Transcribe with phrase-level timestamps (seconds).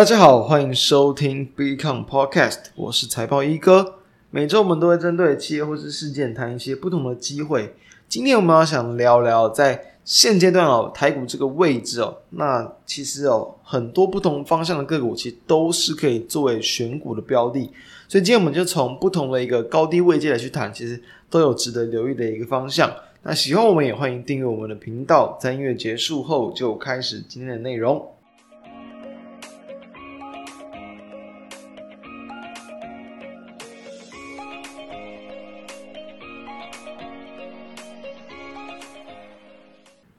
[0.00, 3.96] 大家好，欢迎收听 Become Podcast，我是财报一哥。
[4.30, 7.74] 每周我们都会针对企业或是事件谈一些不同的机会。
[8.08, 17.70] 今天我们要想聊聊在现阶段哦，台股这个位置哦，那其实哦，很多不同方向的个股其实都是可以作为选股的标的。
[18.08, 20.98] 所以今天我们就从不同的一个高低位阶来去谈，其实
[21.28, 22.90] 都有值得留意的一个方向。
[23.22, 25.36] 那喜欢我们也欢迎订阅我们的频道。
[25.38, 28.02] 在音乐结束后，就开始今天的内容。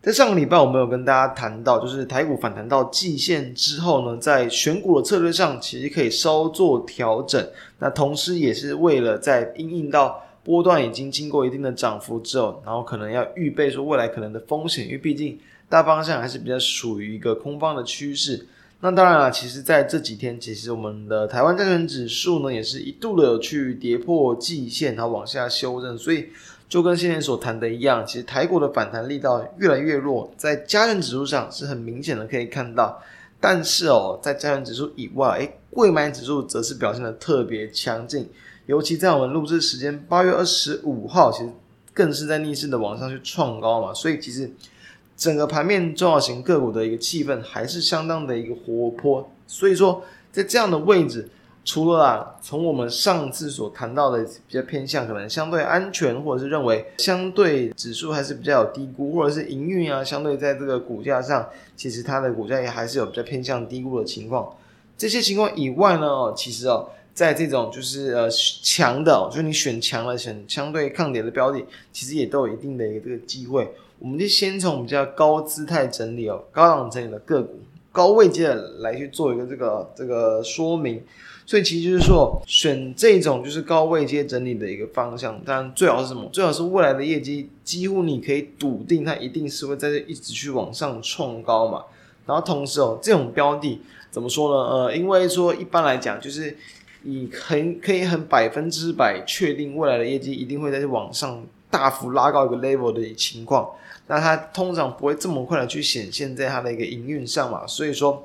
[0.01, 7.47] 在上个礼拜，我们有跟大家谈到，就是台股反弹到季线之后呢，在选股的策略上，其实可以稍作调整。
[7.77, 18.47] 那同时，也是为了在因应到波段已经经过一定的涨幅之后，然后可能要预备说未来可能的风险，因为毕竟大方向还是比较属于一个空方的趋势。
[18.79, 26.29] 那当然了，其实在这几天，其实我们的台湾加权指数呢，也是一度的有去跌破季线，然后往下修正，所以。
[26.71, 32.97] 就跟先前所谈的一样，其实台股的反弹力道越来越弱，在加权指数上是很明显的可以看到。
[33.41, 38.29] 但是哦，在加权指数以外，诶，贵买指数则是表现的特别强劲，
[38.67, 41.49] 尤其在我们录制时间八月二十五号，其实
[41.93, 43.93] 更是在逆势的往上去创高嘛。
[43.93, 44.49] 所以其实
[45.17, 49.29] 整个盘面中小型个股的一个气氛还是相当的一个活泼。
[49.45, 51.27] 所以说，在这样的位置。
[51.63, 64.51] 除了啊，从我们上次所谈到的比较偏向可能相对安全，或者是认为相对指数还是比较有低估，或者是营运啊，相对在这个股价上，其实它的股价也还是有比较偏向低估的情况。
[64.97, 68.27] 这些情况以外呢，其实哦，在这种就是呃
[68.63, 73.71] 强的，就是你选强了，选相对抗跌的标的，其实也都有一定的一个这个机会。
[73.99, 77.59] 我们就先从比较高姿态整理哦，高档整理的个股，
[77.91, 81.03] 高位阶的来去做一个这个这个说明。
[81.45, 86.29] 所以其实就是说，选这种就是高位阶整理的一个方向，当然最好是什么？
[86.31, 91.83] 最好是未来的业绩几乎你可以笃定它一定是会在这一直去往上冲高嘛。
[92.25, 94.69] 然后同时哦，这种标的怎么说呢？
[94.69, 96.55] 呃，因为说一般来讲，就是
[97.01, 103.69] 你很可以很百分之百确定未来的业绩一定会在这往上大幅拉高一个 level 的情况，
[104.07, 107.67] 那它通常不会这么快的去显现在它的一个营运上嘛。
[107.67, 108.23] 所以说，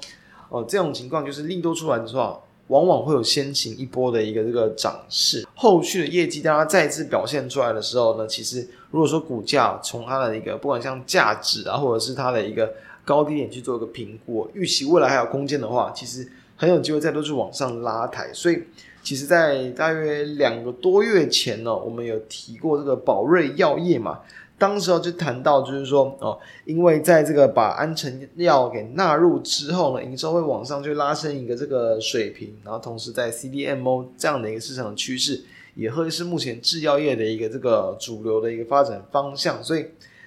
[0.51, 2.41] 哦，这种情况就是利多出来的时候。
[2.69, 12.73] 往往会有先行一波的一个这个涨势，后续的业绩当它再次表现出来的时候呢，其实如果说股价从它的一个不管像价值啊，或者是它的一个
[13.05, 18.33] 高低点去做一个评估，预期未来还有空间的话，其实很有机会再度去往上拉抬。
[18.33, 18.61] 所以，
[19.03, 24.19] 其实，在大约两个多月前呢，我们有提过这个宝瑞药业嘛。
[24.59, 35.43] 当时候就谈到，就是说哦，因为在这个把安成药给纳入之后呢，营收会往上去拉升一个这个水平，然后同时在 CDMO 这样的一个市场趋势，
[35.75, 39.85] 也会是目前制药业的一个这个主流的一个发展方向，所以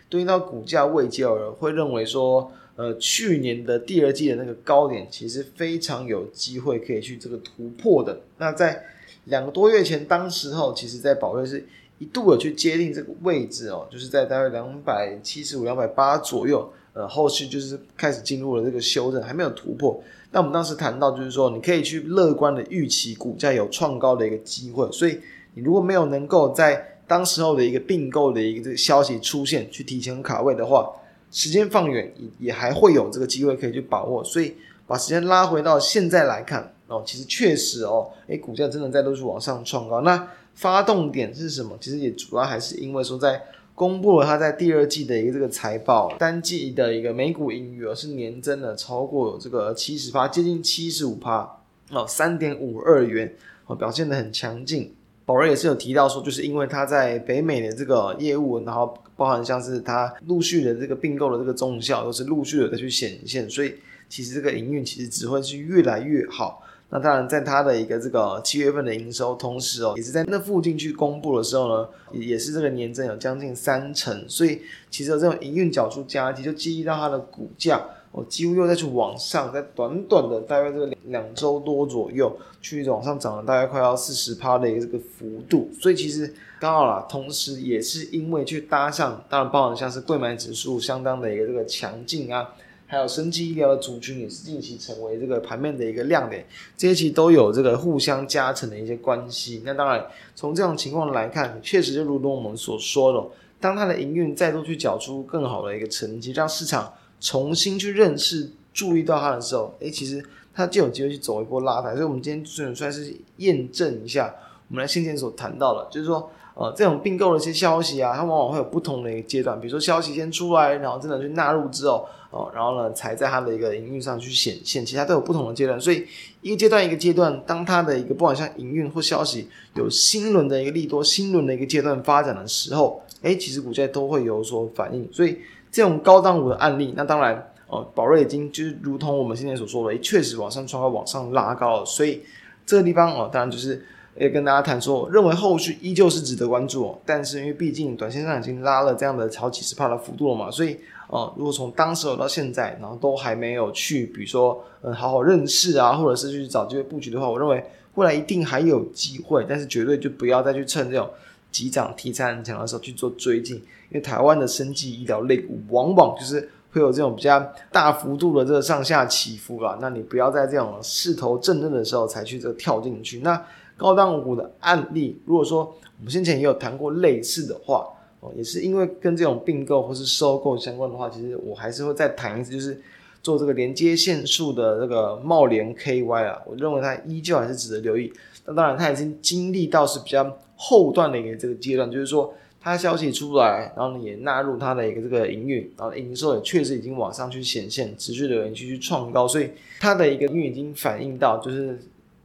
[0.10, 8.22] 对应到股价位阶而会认为说，呃，去年的第二季的那个高点其实非常有机会可以去这个突破的。
[8.38, 8.84] 那在
[9.26, 11.66] 两个多月前，当时候其实在宝瑞是。
[12.00, 20.02] 一度的去接近这个位置哦，就是在大概两百七十五、两百八左右，呃，后续就是开始进入了这个修正，还没有突破。
[20.32, 25.20] 那我们当时谈到，就是说你可以去乐观的预期股价有创高的一个机会，所以
[25.54, 30.90] 你如果没有能够在当时候的一个并购的一个这个消息出现，去提前卡位的话，
[31.32, 34.24] 时间放远也也还会有这个机会可以去把握。
[34.24, 34.56] 所以
[34.88, 40.02] 把时间拉回到现在来看哦，其实确实哦，诶，股价真的在都是往上创高。
[40.02, 40.28] 那
[40.60, 41.78] 发动点是什么？
[41.80, 43.42] 其实也主要还是因为说，在
[43.74, 51.50] 公布了它在第二季的一个这个财报，单季的一个每股盈余是年增了超过这个七十趴，接近七十五趴
[51.92, 53.34] 哦，三点五二元
[53.68, 54.94] 哦，表现得很强劲。
[55.26, 63.76] 宝瑞也是有提到说，就是因为它在北美的这个业务，然后包含像是它陆续的这个并购的这个综效，都是陆续的在去显现，所以
[64.10, 66.62] 其实这个营运其实只会是越来越好。
[66.92, 77.80] 那当然，在它的一个这个七月份的营收，同时哦，也是在那附近去公布的时候呢，也是这个年增有将近三成，所以其实有这种营运缴出佳绩，就激励到它的股价
[78.12, 92.50] 哦，几乎又再去往上，在短短的大约这个两周多左右，去往上涨了大概快要四十趴的一个这个幅度，所以其实刚好啦，同时也是因为去搭上，当然包含像是柜买指数相当的一个这个强劲啊。
[92.92, 96.44] 还有生技医疗的族群也是近期成为这个盘面的一个亮点，
[96.76, 99.62] 这些其实都有这个互相加成的一些关系。
[99.64, 100.04] 那当然，
[100.34, 110.26] 从这种情况来看，确实就如同我们所说的，当它的营运再度去缴出更好的一个成绩，让市场重新去认识、注意到它的时候，诶，其实
[110.56, 111.94] 它就有机会去走一波拉抬。
[111.94, 114.34] 所以，我们今天算算是验证一下
[114.68, 119.58] 我们来先前所谈到的，就是说，呃，这种并购的一些消息啊，它往往会有不同的一个阶段。
[119.58, 125.80] 比如说，消息先出来，然后真的去纳入之后，哦、然后呢，才在它的一个营运上去显现，其他都有不同的阶段。
[125.80, 126.06] 所以，
[126.42, 135.08] 一个阶段一个阶段，当它的一个不管像营运或消息有新轮的一个利多，新轮的一个阶段发展的时候，诶，其实股价都会有所反应。
[135.14, 135.38] 所以，
[135.72, 137.52] 这种高档股的案例，那当然。
[137.72, 141.86] 哦，宝瑞已经就是如同我们现在所说的，确实往上创高，往上拉高了。
[141.86, 142.24] 所以
[142.66, 143.86] 这个地方哦，当然就是
[144.18, 147.00] 也跟大家谈说，我认为后续依旧是值得关注哦。
[147.06, 150.78] 但是因为毕竟短线上已经拉了这样的好几十趴的幅度了嘛，所以
[151.08, 157.64] 哦，如果从当时到现在，然后都还没有去，比如说嗯，好好认识啊，或者是去找机会布局的话，我认为
[157.96, 161.10] 未来一定还有机会，但是绝对就不要再去趁这种
[161.52, 166.50] 急涨题材很强的时候去做追进，因为台湾的生技医疗类股往往就是。
[166.72, 173.22] 会有这种比较大幅度的这个上下起伏啦，那你不要在这种势头正正的时候才去这跳进去。
[173.22, 173.44] 那
[173.80, 177.88] 高档股的案例，如果说我们先前也有谈过类似的话，
[178.20, 182.80] 哦，也是因为跟这种并购或是收购相关的话，其实我还是会再谈一次，就是
[183.24, 188.14] 做这个连接线数的这个茂联 KY 啊，我认为它依旧还是值得留意。
[188.46, 192.34] 那当然，它已经经历到是比较后段的一个这个阶段，就是说。
[192.62, 199.50] 它消息出来，然后呢也纳入它的一个这个营运，然后营收也确实已经往上去显现，持续的延续去创高，所以
[199.80, 201.80] 它的一个营运已经反映到就是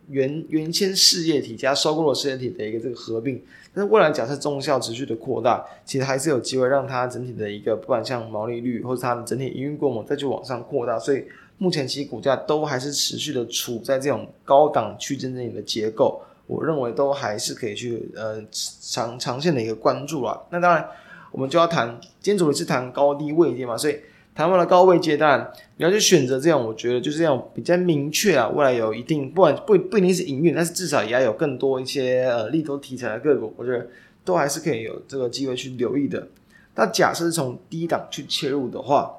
[0.08, 3.42] 原原先事业体加收购的事业体的一个这个合并，
[3.72, 11.24] 但是未来假设中效持续的扩大，其实还是有机会让它整体的一个不管像毛利率或者它的整体营运规模再去往上扩大，所以
[11.58, 16.20] 目前其实股价都还是持续的处在这种高档区间内的结构。
[16.46, 20.38] 我认为都还是可以去呃长长线的一个关注啦。
[20.50, 20.86] 那当然，
[21.32, 23.98] 我们就要谈，今天主题是谈高低位阶嘛，所以
[24.34, 33.86] 谈完了高位阶段，你要去选择这样，我觉得就是这样比较明确啊，未来有一定不管不不一定是营运，但是至少也要有更多一些呃利多题材的个股，我觉得
[34.24, 36.26] 都还是可以有这个机会去留意的。
[36.74, 39.10] 那假设是从低档去切入的话，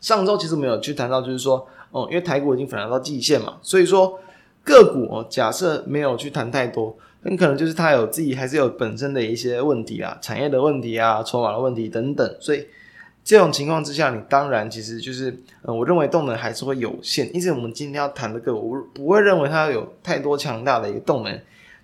[0.00, 4.20] 上周其实没有去谈到，就是说，哦、因为台股已经反弹到季线嘛，所以说。
[4.68, 12.36] 个股哦，假设没有去谈太多，很可能就是它有自己还是有本身的一些问题啊，产业的问题啊，筹码的问题等等。
[12.40, 12.66] 所以
[13.26, 17.28] 这种情况之下，你当然其实就是，呃，我认为动能还是会有限。
[17.34, 21.40] 因此，我们今天要谈的个，我不会认为它有太多强大的一个动能，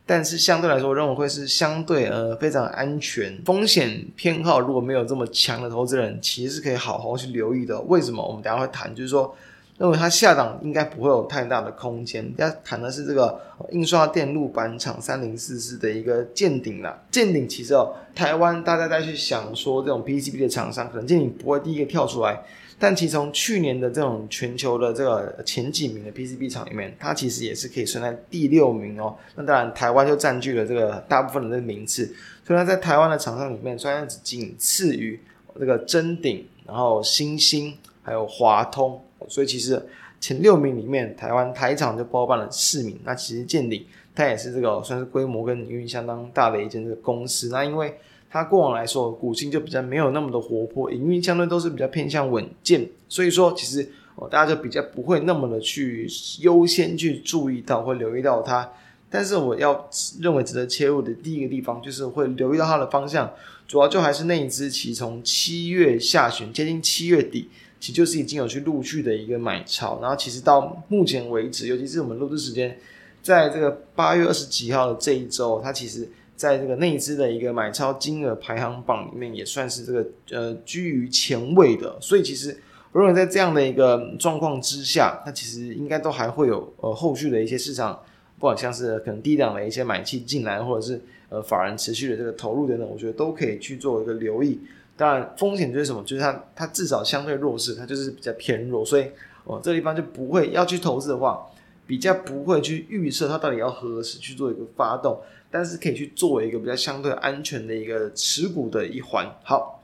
[0.06, 7.80] 但是相对来说，我认为会是相对呃非常安全，风险偏好如果没有这么强的投资人，其实是可以好好去留意的。
[7.80, 8.24] 为什么？
[8.24, 9.34] 我们等下会谈，就是说。
[9.78, 12.32] 认为它下档应该不会有太大的空间。
[12.36, 13.40] 要谈的是这个
[13.70, 17.02] 印刷电路板厂三零四四的一个见顶了。
[17.10, 22.42] 见顶其实哦，台湾大家再去想说这种 PCB 的厂商，可能见顶不会第一个跳出来。
[22.78, 29.16] 但其实从去年的这种全球的这个前几名的 PCB 厂里面，它其实也是可以算在第六名哦。
[29.36, 32.06] 那当然，台湾就占据了这个大部分的这个名次。
[32.44, 35.20] 所以它在台湾的厂商里面，虽然仅次于
[35.60, 39.00] 这个臻鼎，然后欣兴，还有华通。
[39.28, 39.80] 所以其实
[40.20, 42.98] 前六名里面，台湾台厂就包办了四名。
[43.04, 43.84] 那其实见顶，
[44.14, 47.48] 它也是这个算是规模跟营运相当大的一间这个公司。
[47.48, 47.94] 那因为
[48.30, 52.88] 它过往来说股性就比较没有那么的活泼，营运相对都是比较偏向稳健。
[53.08, 56.08] 所以说其实哦，大家就比较不会那么的去
[56.40, 58.70] 优先去注意到或留意到它。
[59.10, 63.30] 但是我要认为值得切入的第一个地方，就是会留意到它的方向，
[63.66, 67.48] 主要就还是那一支其从七月下旬接近七月底。
[67.82, 72.78] 其实就是已经有去陆续的一个买超，然后其实到目前为止，尤其是我们录制时间，
[73.20, 81.98] 在这个八月二十几号的这一周，它其实在这个内资的一个买超金额排行榜里面，也算是这个呃居于前位的。
[82.00, 82.56] 所以其实
[82.92, 87.98] 我认为在这样的一个状况之下，它其实应该都还会有呃后续的一些市场，
[88.38, 94.60] 不管像是可能低档的一些买气进来，或者是呃法人持续的这个投入等等，我觉得都可以去做一个留意。
[95.02, 96.00] 当然，风险就是什么？
[96.04, 99.10] 就是它它至少相对弱势，它就是比较偏弱，所以
[99.42, 101.44] 哦，这地方就不会要去投资的话，
[101.88, 109.28] 比较不会去预测它到底要何时去做一个发动，但是可以去作为一个比较相对安全的一个持股的一环。
[109.42, 109.82] 好，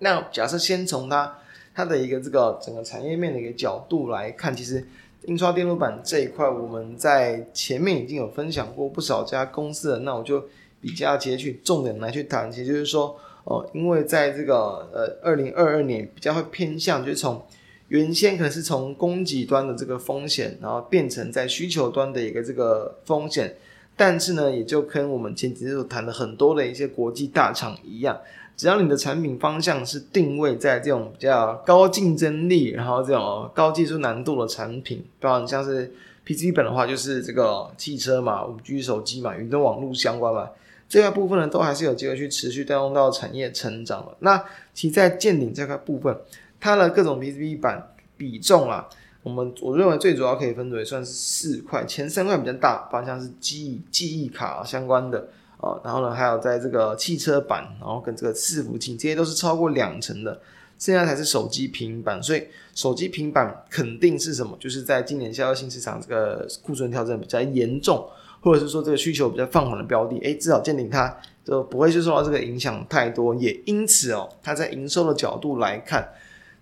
[0.00, 1.38] 那假设先从它
[1.72, 4.84] 它的一个这个整个产业面的一个角度来看，其实
[5.26, 10.44] 印刷电路板这一块，我们在前面已经有分享过不少家公司了，那我就
[10.80, 13.16] 比较截取重点来去谈，其实就是说。
[13.44, 17.42] 哦，因为在这个呃二零二二年比较会偏向，就是从
[17.88, 23.56] 原先可能是从供给端的这个风险，然后变成在需求端的一个这个风险，
[23.96, 28.18] 但是呢，也就跟我们前几天所谈的很多的一些国际大厂一样，
[28.56, 35.92] 只要你的产品方向是定位在这种比较高竞争力，然后这种高技术难度的产品，包括像是
[36.24, 40.48] PC 本的话，就是这个汽车嘛、五 G 手机嘛、云端网络相关嘛，
[40.92, 44.14] 这块部分呢，都还是有机会去持续带动到产业成长的。
[44.18, 44.44] 那
[44.74, 46.14] 其实在健鼎这块部分，
[46.60, 48.86] 它的各种 PCB 板比重啊，
[49.22, 55.28] 我们我认为最主要可以分为算是四块，前三块比较大，方向是记忆记忆卡相关的。
[55.56, 60.38] 啊，然后呢，还有在这个汽车板，然后跟这个伺服器，这些都是超过两成的，
[60.76, 62.22] 现在才是手机平板。
[62.22, 64.54] 所以手机平板肯定是什么？
[64.60, 68.06] 就是在今年消费性市场这个库存调整比较严重，
[68.42, 73.34] 或者是说这个需求比较放缓的标的，诶，至少健鼎它就不会去受到这个影响太多。
[73.36, 76.06] 也因此哦，它在营收的角度来看，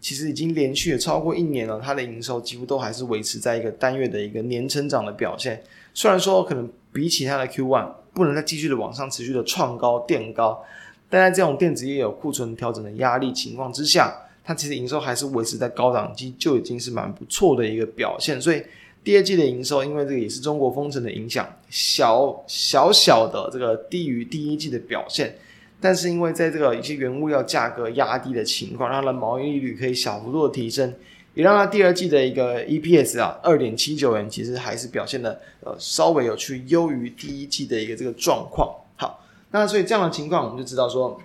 [0.00, 5.62] 其实已经连续超过一年了，它的营收几乎都还是维持在一个单月的一个年成长的表现。
[5.92, 7.94] 虽然说可能比起它的 Q1。
[8.12, 10.60] 不能再继续的往上持续的创高垫高，
[11.08, 18.40] 但在这种电子业有库存调整的压力情况之下，它其实营收还是维持在高档期，就已经是蛮不错的一个表现。
[18.40, 18.60] 所以
[19.02, 25.38] 第二季的营收，因为这个也是中国封城的影响，小小小的这个低于第一季的表现，
[25.80, 30.94] 但是因为在这个一些原物料价格压低的情况，它的毛利率可以小幅度的提升。
[31.32, 38.74] 也让它第二季的一个 EPS 啊，二点七九元，其实还是表现的呃稍微有去优于第一季的一个这个状况。
[38.96, 41.22] 好，那所以这样的情况，我们就知道说，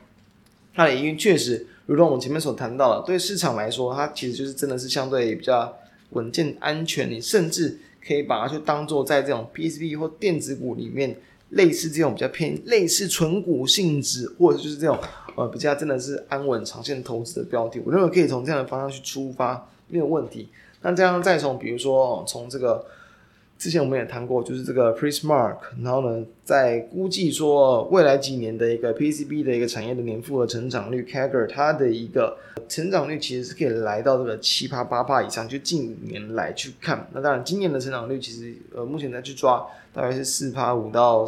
[0.75, 5.75] 它的营运确实，如同我们前面所谈到的，对市场来说，它其实就是真的是相对比较
[6.12, 7.09] 稳健安全。
[7.09, 11.17] 你甚至可以把它去当做在这种 PCB 或电子股里面，
[11.50, 14.97] 类似这种比较偏类似纯股性质，或者就是这种
[15.35, 17.81] 呃比较真的是安稳长线投资的标的。
[17.85, 19.69] 我认为可以从这样的方向去出发。
[19.88, 20.50] 没有问题。
[20.81, 22.83] 那这样再从，比如说从这个
[23.57, 35.47] 之前我们也谈过，就是这个 Prismark，然后呢，在估计说未来几年的一个 PCB 的一个产业的年复合成长率 CAGR，它的一个成长率其实是可以来到这个七趴八趴以上。
[35.47, 41.25] 就近五年来去看，那当然今年的成长率其实呃目前再去抓大概是四趴五到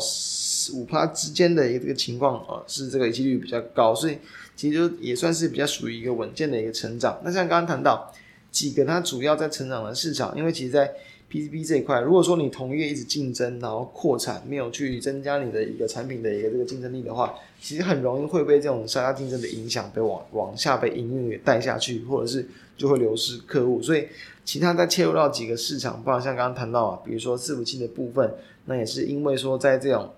[0.73, 4.17] 五趴之间的一个这个情况，呃是这个几率比较高，所以
[4.55, 7.17] 其实就也算是比较属于一个稳健的一个成长。
[7.23, 8.13] 那像刚刚谈到。
[8.49, 10.91] 几个它主要在成长的市场，因为其实，在
[11.29, 23.81] PCB 这一块，如果说你同业一直竞争，然后扩产，没有去增加你的一个产品的一个这个竞争力的话，其实很容易会被这种杀价竞争的影响，被往往下被营运给带下去，或者是就会流失客户。
[23.81, 24.07] 所以，
[24.45, 28.33] 其他在切入到几个市场，包括像刚刚谈到啊，比如说伺服器的部分，
[28.65, 30.09] 那也是因为说在这种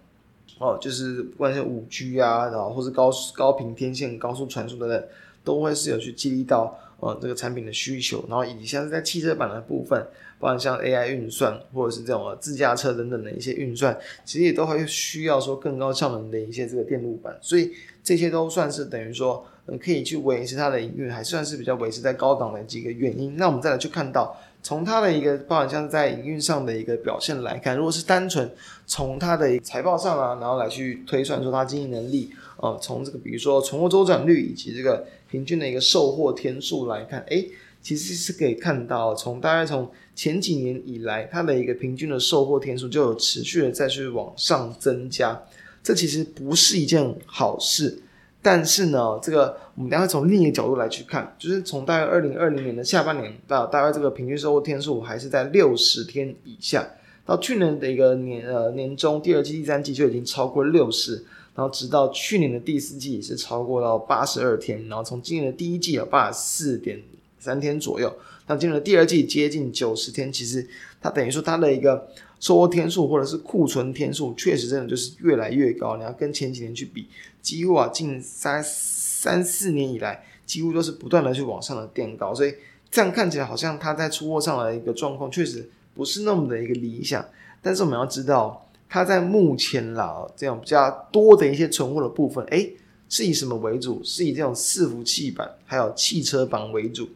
[0.60, 5.04] 哦，就是不管是五 G 啊，然后或是高高频天线、高速传输等等，
[5.44, 6.78] 都会是有去激励到。
[7.02, 9.98] 呃，这个产品的需求，然后以及像是在汽车版的部分，
[10.38, 17.72] 包括像 AI 运算或者是这种自驾车等等的一些运算，其实也都会需要说更高效能的一些这个电路板，所以
[18.04, 19.46] 这些都算是等于说，
[19.82, 23.38] 可以去维持它的营运，还算是比较维持在高档的几个原因。
[23.38, 28.52] 那我们再来去看到，从它的一个，包含像是在营运上的一个表现来看，如果是单纯
[28.86, 35.06] 从它的财报上啊，然后来去推算说它经营能力，呃，从这个比如说存货周转率以及这个。
[35.30, 37.50] 平均的一个售货天数来看，诶，
[37.82, 45.42] 其实是可以看到，从大概从前几年以来，它的一个平均的售货天数就有持续的再去往上增加。
[45.82, 48.02] 这其实不是一件好事，
[48.42, 56.86] 但是呢，这个我们等下从另一个角度来去看，就是从大概二零二零年的下半年到大概这个平均售货天数还是在六十天以下，
[57.26, 61.24] 到去年的一个年呃年中第二季、第三季就已经超过六十。
[61.60, 67.04] 然后直到去年的第四季也是超过到八十二天，然后从今年的第一季有八十四点
[67.38, 68.10] 三天左右，
[68.48, 70.66] 到今年的第二季接近九十天，其实
[71.02, 72.08] 它等于说它的一个
[72.40, 75.98] 收货天数或者是库存天数，确实真的就是越来越高。
[75.98, 77.08] 你要跟前几年去比，
[77.42, 82.54] 几乎啊近三三四年以来，几乎都是不断的去往上的垫高，所以
[82.90, 87.26] 这样看起来好像它在出货上的一个状况确实不是那么的一个理想。
[87.62, 88.66] 但是我们要知道。
[88.90, 92.74] 它在目前啦，这种比较多的一些存货的部分，诶，
[93.08, 94.02] 是以什么为主？
[94.04, 97.08] 是以这种伺服器板还有汽车板为主。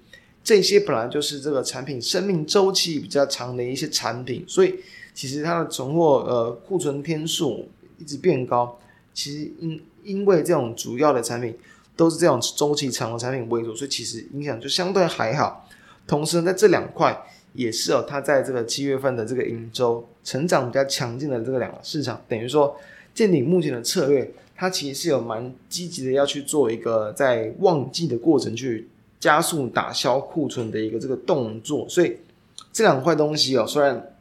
[0.43, 4.75] 这些本来就是这个产品生命周期比较长的一些产品，所以
[5.15, 8.77] 其实它的存货呃库存天数一直变高。
[9.11, 11.57] 其实因因为这种主要的产品
[11.95, 15.67] 都是这种周期长的产品为主，所以其实影响就相对还好。
[16.05, 17.19] 同时呢，在这两块。
[17.53, 22.75] 也是哦，它在这个七月份的这个营收成长比较强劲的这个两个市场，等于说
[23.13, 28.87] 健鼎目前的策略，它其实是有蛮积极的要去做一个在旺季的过程去
[29.19, 32.17] 加速打消库存的一个这个动作，所以
[32.71, 34.15] 这两块东西哦，虽然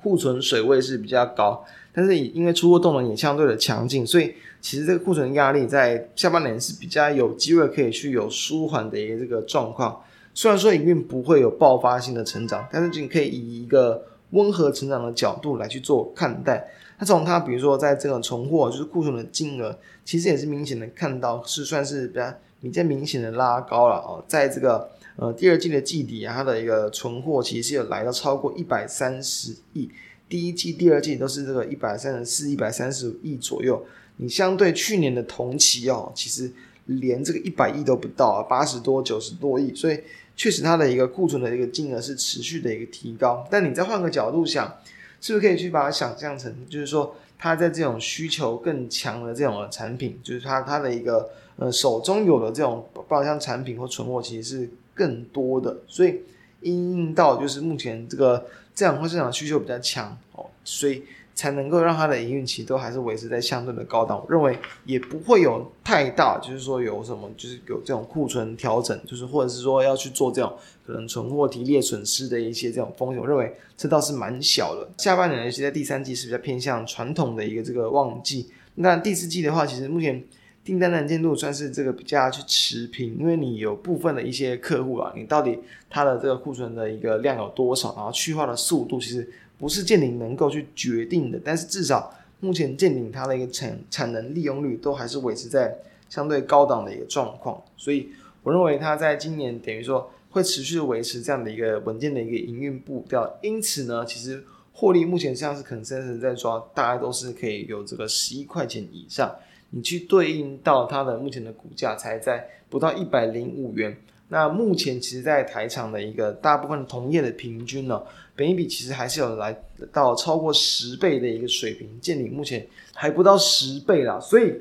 [0.00, 10.00] 库存水位是比较高，但是因为出货动能也相对的强劲，所以其实这个库存压力在下半年是比较有机会可以去有舒缓的一个这个状况。
[10.40, 16.66] 虽然说营运不会有爆发性的成长，但是你可以以一个温和成长的角度来去做看待。
[16.98, 24.88] 那从它比如说在这个存货就是库存的金额，其实也是明显的看到是算是比较比较明显的拉高了哦，在这个。
[25.16, 29.90] 呃，第二季的季底啊，它的一个存货其实是有来到超过一百三十亿，
[30.30, 33.84] 第一季、第二季都是这个一百三十四、一百三十五亿左右。
[34.16, 36.50] 你相对去年的同期哦，其实
[36.86, 40.00] 连这个一百亿都不到啊，八十多、九十多亿，所以
[40.40, 43.46] 确实它的一个库存的一个金额是持续的一个提高。
[43.50, 44.74] 但你再换个角度想，
[45.20, 54.70] 是不是可以去把它想象成，就是说它在这种需求更强的这种的产品，就是它它的一个呃手中有的这种包箱产品或存货，其实是。
[54.92, 56.20] 更多的，所以
[56.60, 61.02] 因应到就是目前这个这样货市场需求比较强哦，所以
[61.40, 64.22] 才能够让它的营运期都还是维持在相对的高档。
[64.22, 64.54] 我认为
[64.84, 70.52] 也不会有太大，就是说有什么，就是有这种库存调整，就是或者是说要去做这种
[70.86, 73.18] 可能存货提列损失的一些这种风险。
[73.18, 74.86] 我认为这倒是蛮小的。
[74.98, 80.22] 下半年尤其在第三季是比较偏向传统的一个这个旺季，那第四季的话，其实目前。
[80.62, 89.26] 订单能见度算是这个比较去持平，因为你有部分的一些客户啊，你到底它的这个库存的一个量有多少，然后去化的速度其实
[89.60, 91.38] 不是建鼎能够去决定的。
[91.44, 95.76] 但是至少目前建鼎它的一个产产能利用率都还是维持在
[96.08, 98.08] 相对高档的一个状况，所以
[98.42, 103.38] 我认为它在今年等于说会持续维持这样的一个稳健的一个营运步调。
[103.42, 109.32] 因此呢，其实获利目前像是 consensus 在抓，大概都是可以有这个十一块钱以上。
[109.72, 113.96] 你去对应到它的目前的股价才在不到一百零五元，
[114.32, 118.00] 那目前其实，在台厂的一个大部分同业的平均呢，
[118.36, 119.60] 本一比其实还是有来
[119.92, 124.54] 到超过十倍的一个水平，建立目前还不到十倍啦，所以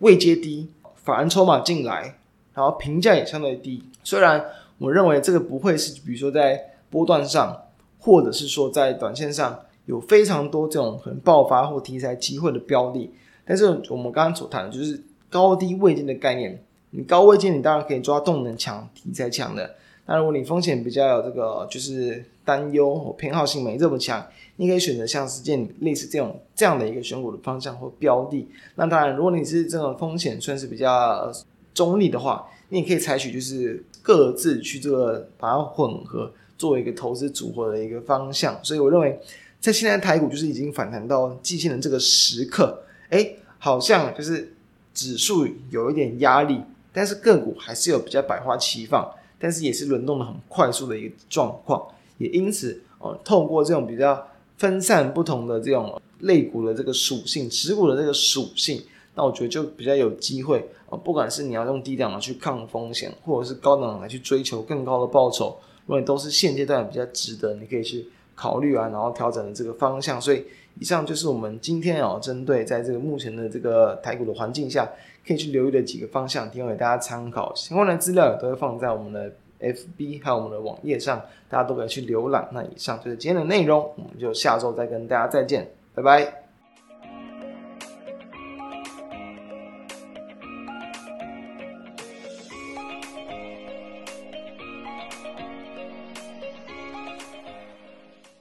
[0.00, 2.18] 位阶低，反而筹码进来，
[2.52, 3.84] 然后评价也相对低。
[4.02, 4.44] 虽然
[4.78, 7.56] 我认为这个不会是，比如说在波段上，
[8.00, 13.08] 或者是说在短线上有非常多这种可能爆发或题材机会的标的。
[13.44, 16.60] 但是我们刚刚所谈的就是高低位阶的概念。
[16.90, 19.76] 你高位阶，你当然可以抓动能强、题材强的。
[20.06, 28.48] 那如果你风险比较有这个，就是担忧或偏好性没这么强，你可以选择像是建类似这种这样的一个选股的方向或标的。
[28.76, 31.30] 那当然，如果你是这种风险算是比较
[31.74, 38.58] 中立的话，你也可以采取就是各自去这个把它混合，作为一个投资组合的一个方向。
[38.64, 39.20] 所以我认为，
[39.60, 42.82] 在现在台股就是已经反弹到季线的这个时刻。
[43.10, 44.54] 哎，好像就是
[44.94, 51.86] 指数有一点压力，但是个股还是有比较百花齐放，但是也是轮动的很快速的一个状况，
[52.18, 58.82] 也因此哦，透过这种比较分散不同的这种类股的这个属性，持股的这个属性，
[59.14, 70.44] 那我觉得就比较有机会啊，不管是你要用低档的去抗风险，或者是高档来去追求更高的报酬，因为都是现阶段比较值得你可以去考虑啊，然后调整的这个方向，所以。
[70.80, 74.88] 以上就是我们今天哦，针对在这个目前的这个台股的环境下，
[75.28, 77.54] 可以去留意的几个方向，提供给大家参考。
[77.54, 82.48] 相关的资料也都会放在我们的 FB 还有我们的网页上，大家都可以去浏览。
[82.50, 86.47] 那以上就是今天的内容，我们就下周再跟大家再见，拜拜。